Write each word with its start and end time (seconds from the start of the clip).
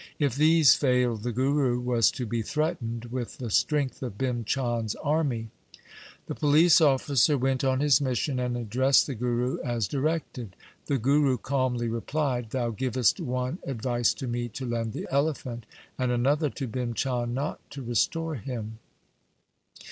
If 0.17 0.35
these 0.35 0.73
failed, 0.73 1.21
the 1.21 1.31
Guru 1.31 1.79
was 1.79 2.09
to 2.13 2.25
be 2.25 2.41
threatened 2.41 3.05
with 3.11 3.37
the 3.37 3.51
strength 3.51 4.01
of 4.01 4.17
Bhim 4.17 4.43
Chand's 4.47 4.95
army. 4.95 5.49
The 6.25 6.33
police 6.33 6.81
officer 6.81 7.37
went 7.37 7.63
on 7.63 7.81
his 7.81 8.01
mission 8.01 8.39
and 8.39 8.57
addressed 8.57 9.05
the 9.05 9.13
Guru 9.13 9.59
as 9.63 9.87
directed. 9.87 10.55
The 10.87 10.97
Guru 10.97 11.37
calmly 11.37 11.87
replied,' 11.87 12.49
Thou 12.49 12.71
givest 12.71 13.19
one 13.19 13.59
advice 13.63 14.15
to 14.15 14.25
me 14.25 14.49
to 14.49 14.65
lend 14.65 14.93
the 14.93 15.07
elephant, 15.11 15.67
and 15.99 16.11
another 16.11 16.49
to 16.49 16.67
Bhim 16.67 16.95
Chand 16.95 17.35
not 17.35 17.59
to 17.69 17.83
restore 17.83 18.33
him.' 18.33 18.79